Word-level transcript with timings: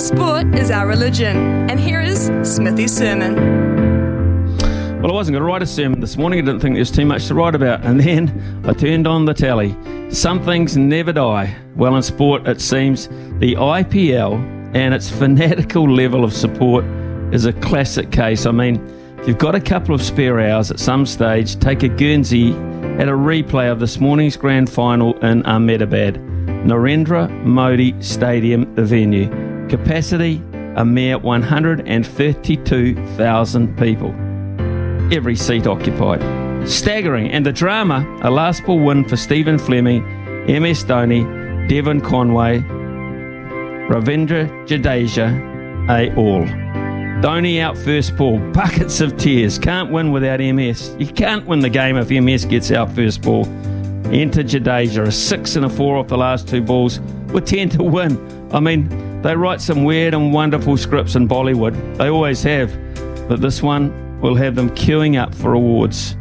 Sport 0.00 0.54
is 0.54 0.70
our 0.70 0.88
religion, 0.88 1.36
and 1.68 1.78
here 1.78 2.00
is 2.00 2.30
Smithy's 2.42 2.96
sermon. 2.96 3.34
Well, 5.02 5.12
I 5.12 5.14
wasn't 5.14 5.34
going 5.34 5.42
to 5.42 5.46
write 5.46 5.62
a 5.62 5.66
sermon 5.66 6.00
this 6.00 6.16
morning. 6.16 6.38
I 6.38 6.42
didn't 6.42 6.60
think 6.60 6.74
there 6.74 6.80
was 6.80 6.90
too 6.90 7.04
much 7.04 7.26
to 7.26 7.34
write 7.34 7.54
about. 7.54 7.84
And 7.84 8.00
then 8.00 8.64
I 8.66 8.72
turned 8.72 9.06
on 9.06 9.26
the 9.26 9.34
telly. 9.34 9.76
Some 10.10 10.42
things 10.42 10.74
never 10.74 11.12
die. 11.12 11.54
Well, 11.76 11.96
in 11.96 12.02
sport, 12.02 12.48
it 12.48 12.62
seems 12.62 13.08
the 13.40 13.56
IPL 13.56 14.74
and 14.74 14.94
its 14.94 15.10
fanatical 15.10 15.86
level 15.88 16.24
of 16.24 16.32
support 16.32 16.82
is 17.34 17.44
a 17.44 17.52
classic 17.52 18.10
case. 18.10 18.46
I 18.46 18.52
mean, 18.52 18.76
if 19.18 19.28
you've 19.28 19.36
got 19.36 19.54
a 19.54 19.60
couple 19.60 19.94
of 19.94 20.00
spare 20.00 20.40
hours 20.40 20.70
at 20.70 20.80
some 20.80 21.04
stage, 21.04 21.58
take 21.60 21.82
a 21.82 21.88
Guernsey 21.88 22.52
at 22.52 23.08
a 23.08 23.12
replay 23.12 23.70
of 23.70 23.80
this 23.80 24.00
morning's 24.00 24.38
grand 24.38 24.70
final 24.70 25.18
in 25.18 25.44
Ahmedabad. 25.44 26.14
Narendra 26.64 27.30
Modi 27.44 27.94
Stadium, 28.00 28.74
the 28.76 28.84
venue. 28.84 29.49
Capacity 29.70 30.42
a 30.76 30.84
mere 30.84 31.18
132,000 31.18 33.78
people. 33.78 34.14
Every 35.14 35.36
seat 35.36 35.66
occupied. 35.66 36.20
Staggering. 36.68 37.30
And 37.30 37.46
the 37.46 37.52
drama 37.52 38.04
a 38.22 38.30
last 38.30 38.64
ball 38.64 38.80
win 38.80 39.08
for 39.08 39.16
Stephen 39.16 39.58
Fleming, 39.58 40.02
MS 40.46 40.84
Dhoni, 40.84 41.68
Devon 41.68 42.00
Conway, 42.00 42.60
Ravindra 43.88 44.48
Jadeja, 44.66 45.28
a 45.88 46.12
all. 46.16 46.42
Dhoni 47.22 47.60
out 47.60 47.78
first 47.78 48.16
ball, 48.16 48.38
buckets 48.52 49.00
of 49.00 49.16
tears. 49.16 49.56
Can't 49.58 49.92
win 49.92 50.10
without 50.10 50.40
MS. 50.40 50.96
You 50.98 51.06
can't 51.06 51.46
win 51.46 51.60
the 51.60 51.70
game 51.70 51.96
if 51.96 52.10
MS 52.10 52.44
gets 52.44 52.72
out 52.72 52.92
first 52.92 53.22
ball. 53.22 53.46
Enter 54.10 54.42
Jadeja, 54.42 55.06
a 55.06 55.12
six 55.12 55.54
and 55.54 55.64
a 55.64 55.68
four 55.68 55.96
off 55.96 56.08
the 56.08 56.18
last 56.18 56.48
two 56.48 56.60
balls, 56.60 56.98
with 57.32 57.46
10 57.46 57.68
to 57.70 57.82
win. 57.84 58.18
I 58.52 58.58
mean, 58.58 59.22
they 59.22 59.36
write 59.36 59.60
some 59.60 59.84
weird 59.84 60.14
and 60.14 60.32
wonderful 60.32 60.76
scripts 60.76 61.14
in 61.14 61.28
Bollywood. 61.28 61.96
They 61.96 62.08
always 62.08 62.42
have. 62.42 62.70
But 63.28 63.40
this 63.40 63.62
one 63.62 64.20
will 64.20 64.34
have 64.34 64.56
them 64.56 64.70
queuing 64.70 65.20
up 65.20 65.32
for 65.32 65.52
awards. 65.52 66.16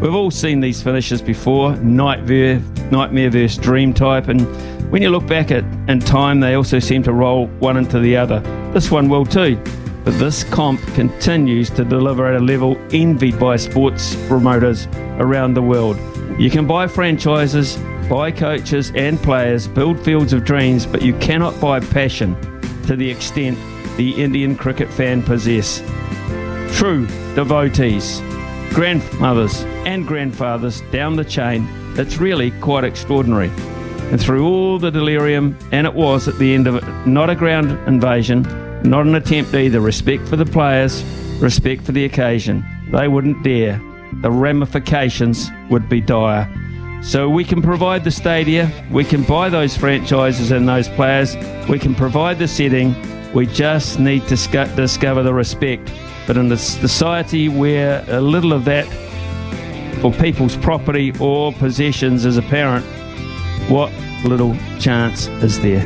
We've 0.00 0.14
all 0.14 0.30
seen 0.30 0.60
these 0.60 0.82
finishes 0.82 1.20
before 1.20 1.74
nightmare, 1.76 2.60
nightmare 2.92 3.30
versus 3.30 3.58
dream 3.58 3.92
type. 3.92 4.28
And 4.28 4.42
when 4.92 5.02
you 5.02 5.10
look 5.10 5.26
back 5.26 5.50
at 5.50 5.64
in 5.88 5.98
time, 5.98 6.38
they 6.38 6.54
also 6.54 6.78
seem 6.78 7.02
to 7.04 7.12
roll 7.12 7.48
one 7.58 7.76
into 7.76 7.98
the 7.98 8.16
other. 8.16 8.40
This 8.72 8.90
one 8.90 9.08
will 9.08 9.26
too. 9.26 9.56
But 10.04 10.18
this 10.18 10.44
comp 10.44 10.80
continues 10.94 11.70
to 11.70 11.84
deliver 11.84 12.26
at 12.26 12.40
a 12.40 12.44
level 12.44 12.76
envied 12.92 13.38
by 13.38 13.56
sports 13.56 14.14
promoters 14.26 14.86
around 15.18 15.54
the 15.54 15.62
world. 15.62 15.96
You 16.38 16.50
can 16.50 16.66
buy 16.66 16.86
franchises, 16.86 17.76
buy 18.08 18.32
coaches 18.32 18.90
and 18.94 19.18
players, 19.18 19.68
build 19.68 20.00
fields 20.00 20.32
of 20.32 20.44
dreams, 20.44 20.86
but 20.86 21.02
you 21.02 21.14
cannot 21.18 21.60
buy 21.60 21.80
passion 21.80 22.36
to 22.86 22.96
the 22.96 23.08
extent 23.08 23.58
the 23.96 24.12
Indian 24.22 24.56
cricket 24.56 24.88
fan 24.88 25.22
possess. 25.22 25.80
True 26.76 27.06
devotees, 27.34 28.20
grandmothers 28.70 29.62
and 29.84 30.06
grandfathers 30.06 30.80
down 30.90 31.16
the 31.16 31.24
chain, 31.24 31.68
it's 31.96 32.16
really 32.16 32.50
quite 32.60 32.84
extraordinary. 32.84 33.50
And 34.10 34.20
through 34.20 34.46
all 34.46 34.78
the 34.78 34.90
delirium, 34.90 35.56
and 35.70 35.86
it 35.86 35.94
was 35.94 36.28
at 36.28 36.38
the 36.38 36.54
end 36.54 36.66
of 36.66 36.76
it, 36.76 37.06
not 37.06 37.30
a 37.30 37.34
ground 37.34 37.70
invasion, 37.86 38.42
not 38.82 39.06
an 39.06 39.14
attempt 39.14 39.54
either. 39.54 39.80
Respect 39.80 40.26
for 40.26 40.36
the 40.36 40.46
players, 40.46 41.04
respect 41.40 41.82
for 41.82 41.92
the 41.92 42.04
occasion. 42.04 42.64
They 42.90 43.08
wouldn't 43.08 43.42
dare. 43.42 43.80
The 44.22 44.30
ramifications 44.30 45.50
would 45.68 45.88
be 45.88 46.00
dire. 46.00 46.48
So 47.02 47.28
we 47.28 47.44
can 47.44 47.60
provide 47.60 48.04
the 48.04 48.12
stadia, 48.12 48.70
we 48.92 49.04
can 49.04 49.24
buy 49.24 49.48
those 49.48 49.76
franchises 49.76 50.52
and 50.52 50.68
those 50.68 50.88
players, 50.88 51.36
we 51.68 51.80
can 51.80 51.96
provide 51.96 52.38
the 52.38 52.46
setting. 52.46 52.94
We 53.32 53.46
just 53.46 53.98
need 53.98 54.28
to 54.28 54.36
sc- 54.36 54.76
discover 54.76 55.24
the 55.24 55.34
respect. 55.34 55.92
But 56.28 56.36
in 56.36 56.52
a 56.52 56.56
society 56.56 57.48
where 57.48 58.04
a 58.08 58.20
little 58.20 58.52
of 58.52 58.64
that 58.66 58.86
for 60.00 60.12
people's 60.12 60.56
property 60.56 61.12
or 61.18 61.52
possessions 61.54 62.24
is 62.24 62.36
apparent, 62.36 62.84
what 63.68 63.92
little 64.24 64.56
chance 64.78 65.26
is 65.42 65.60
there? 65.60 65.84